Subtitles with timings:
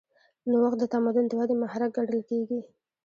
[0.49, 2.59] نوښت د تمدن د ودې محرک ګڼل کېږي.